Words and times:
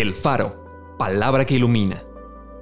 El 0.00 0.14
Faro, 0.14 0.94
palabra 0.96 1.44
que 1.44 1.56
ilumina. 1.56 2.04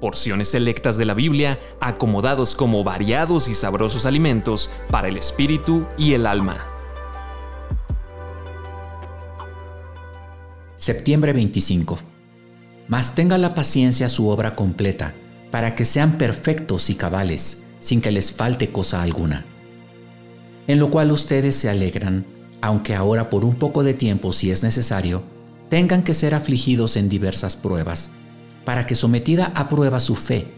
Porciones 0.00 0.48
selectas 0.48 0.96
de 0.96 1.04
la 1.04 1.12
Biblia 1.12 1.60
acomodados 1.78 2.54
como 2.54 2.82
variados 2.84 3.48
y 3.48 3.54
sabrosos 3.54 4.06
alimentos 4.06 4.70
para 4.90 5.08
el 5.08 5.18
espíritu 5.18 5.86
y 5.98 6.14
el 6.14 6.26
alma. 6.26 6.56
Septiembre 10.76 11.34
25. 11.34 11.98
Mas 12.86 13.14
tenga 13.14 13.36
la 13.36 13.54
paciencia 13.54 14.08
su 14.08 14.30
obra 14.30 14.56
completa, 14.56 15.12
para 15.50 15.74
que 15.74 15.84
sean 15.84 16.16
perfectos 16.16 16.88
y 16.88 16.94
cabales, 16.94 17.64
sin 17.78 18.00
que 18.00 18.10
les 18.10 18.32
falte 18.32 18.72
cosa 18.72 19.02
alguna. 19.02 19.44
En 20.66 20.78
lo 20.78 20.90
cual 20.90 21.12
ustedes 21.12 21.56
se 21.56 21.68
alegran, 21.68 22.24
aunque 22.62 22.94
ahora 22.94 23.28
por 23.28 23.44
un 23.44 23.56
poco 23.56 23.82
de 23.84 23.92
tiempo, 23.92 24.32
si 24.32 24.50
es 24.50 24.62
necesario, 24.62 25.22
tengan 25.68 26.02
que 26.02 26.14
ser 26.14 26.34
afligidos 26.34 26.96
en 26.96 27.08
diversas 27.08 27.56
pruebas, 27.56 28.10
para 28.64 28.84
que 28.84 28.94
sometida 28.94 29.52
a 29.54 29.68
prueba 29.68 30.00
su 30.00 30.16
fe, 30.16 30.48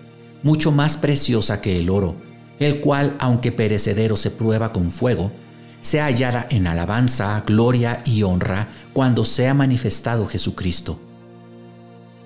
mucho 0.43 0.73
más 0.73 0.97
preciosa 0.97 1.61
que 1.61 1.79
el 1.79 1.91
oro, 1.91 2.17
el 2.59 2.81
cual, 2.81 3.17
aunque 3.19 3.53
perecedero 3.53 4.17
se 4.17 4.31
prueba 4.31 4.73
con 4.73 4.93
fuego, 4.93 5.33
se 5.81 6.01
hallará 6.01 6.47
en 6.51 6.67
alabanza, 6.67 7.43
gloria 7.47 8.03
y 8.05 8.23
honra 8.23 8.69
cuando 8.93 9.25
sea 9.25 9.55
manifestado 9.55 10.27
Jesucristo. 10.27 11.01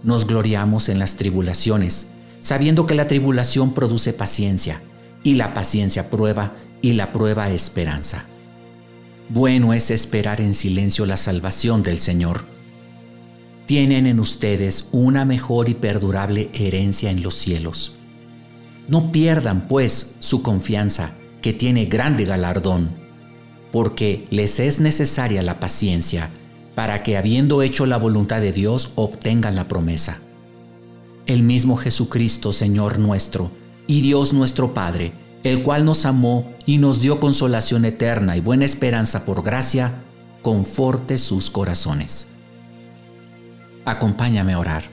Nos 0.02 0.26
gloriamos 0.26 0.88
en 0.88 0.98
las 0.98 1.16
tribulaciones, 1.16 2.08
sabiendo 2.40 2.86
que 2.86 2.94
la 2.94 3.08
tribulación 3.08 3.72
produce 3.72 4.12
paciencia, 4.12 4.82
y 5.22 5.34
la 5.34 5.54
paciencia 5.54 6.10
prueba, 6.10 6.52
y 6.82 6.92
la 6.92 7.12
prueba 7.12 7.48
esperanza. 7.48 8.24
Bueno 9.30 9.72
es 9.72 9.90
esperar 9.90 10.42
en 10.42 10.52
silencio 10.52 11.06
la 11.06 11.16
salvación 11.16 11.82
del 11.82 11.98
Señor 12.00 12.54
tienen 13.66 14.06
en 14.06 14.20
ustedes 14.20 14.88
una 14.92 15.25
mejor 15.25 15.69
y 15.69 15.75
perdurable 15.75 16.50
herencia 16.52 17.11
en 17.11 17.22
los 17.22 17.34
cielos. 17.34 17.94
No 18.88 19.11
pierdan, 19.11 19.69
pues, 19.69 20.16
su 20.20 20.42
confianza, 20.42 21.12
que 21.41 21.55
tiene 21.55 21.86
grande 21.86 22.27
galardón, 22.27 22.91
porque 23.72 24.27
les 24.30 24.61
es 24.61 24.80
necesaria 24.80 25.42
la 25.42 25.61
paciencia, 25.61 26.30
para 26.75 27.03
que 27.03 27.16
habiendo 27.16 27.62
hecho 27.62 27.86
la 27.86 27.97
voluntad 27.97 28.41
de 28.41 28.53
Dios 28.53 28.92
obtengan 28.97 29.55
la 29.55 29.69
promesa. 29.69 30.20
El 31.27 31.42
mismo 31.42 31.77
Jesucristo, 31.77 32.53
Señor 32.53 32.98
nuestro, 32.98 33.50
y 33.86 34.03
Dios 34.03 34.33
nuestro 34.34 34.75
Padre, 34.75 35.12
el 35.42 35.62
cual 35.62 35.84
nos 35.84 36.05
amó 36.05 36.53
y 36.66 36.78
nos 36.78 37.00
dio 37.00 37.20
consolación 37.20 37.84
eterna 37.84 38.36
y 38.36 38.41
buena 38.41 38.64
esperanza 38.64 39.25
por 39.25 39.42
gracia, 39.42 40.03
conforte 40.42 41.16
sus 41.19 41.50
corazones 41.50 42.28
acompáñame 43.84 44.54
a 44.54 44.58
orar. 44.58 44.84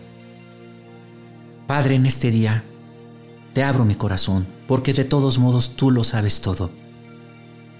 Padre, 1.67 1.95
en 1.95 2.05
este 2.05 2.31
día 2.31 2.63
te 3.53 3.63
abro 3.63 3.85
mi 3.85 3.95
corazón, 3.95 4.47
porque 4.67 4.93
de 4.93 5.03
todos 5.03 5.39
modos 5.39 5.75
tú 5.75 5.91
lo 5.91 6.03
sabes 6.03 6.41
todo. 6.41 6.69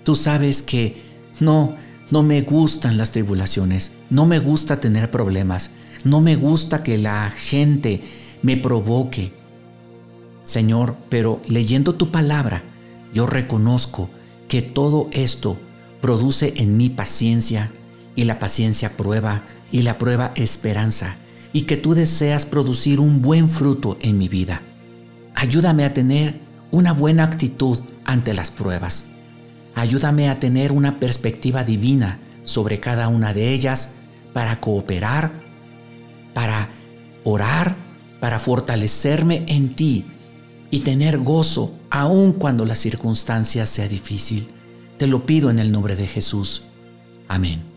Tú 0.03 0.16
sabes 0.16 0.62
que 0.62 1.02
no, 1.40 1.76
no 2.09 2.23
me 2.23 2.42
gustan 2.42 2.98
las 2.98 3.12
tribulaciones, 3.12 3.92
no 4.09 4.26
me 4.26 4.40
gusta 4.40 4.80
tener 4.80 5.12
problemas, 5.12 5.72
no 6.03 6.22
me 6.22 6.36
gusta 6.36 6.84
que 6.84 6.98
la 6.98 7.30
gente 7.31 8.02
me 8.42 8.58
provoque. 8.58 9.34
Señor, 10.44 10.98
pero 11.09 11.42
leyendo 11.48 11.96
tu 11.96 12.12
palabra, 12.12 12.64
yo 13.14 13.28
reconozco 13.28 14.09
que 14.48 14.62
todo 14.62 15.09
esto 15.12 15.58
produce 16.02 16.53
en 16.58 16.78
mí 16.78 16.90
paciencia 16.90 17.72
y 18.16 18.26
la 18.26 18.40
paciencia 18.40 18.98
prueba 18.98 19.44
y 19.72 19.84
la 19.84 19.98
prueba 19.98 20.31
esperanza, 20.36 21.16
y 21.54 21.62
que 21.62 21.78
tú 21.78 21.94
deseas 21.94 22.45
producir 22.45 23.00
un 23.00 23.22
buen 23.22 23.50
fruto 23.50 23.98
en 24.02 24.18
mi 24.18 24.28
vida. 24.28 24.62
Ayúdame 25.36 25.86
a 25.86 25.94
tener 25.94 26.40
una 26.72 26.94
buena 26.94 27.24
actitud 27.24 27.80
ante 28.06 28.34
las 28.34 28.52
pruebas. 28.52 29.08
Ayúdame 29.75 30.30
a 30.30 30.40
tener 30.40 30.72
una 30.72 31.00
perspectiva 31.00 31.63
divina 31.63 32.19
sobre 32.44 32.80
cada 32.80 33.08
una 33.08 33.34
de 33.34 33.53
ellas 33.53 33.96
para 34.34 34.59
cooperar, 34.59 35.31
para 36.34 36.69
orar, 37.24 37.75
para 38.19 38.40
fortalecerme 38.40 39.46
en 39.47 39.75
ti 39.75 40.06
y 40.69 40.81
tener 40.81 41.18
gozo 41.19 41.75
aun 41.90 42.34
cuando 42.34 42.66
la 42.66 42.75
circunstancia 42.75 43.66
sea 43.66 43.88
difícil. 43.88 44.50
Te 44.97 45.07
lo 45.07 45.25
pido 45.25 45.50
en 45.50 45.59
el 45.59 45.72
nombre 45.72 45.96
de 45.96 46.07
Jesús. 46.07 46.63
Amén. 47.28 47.71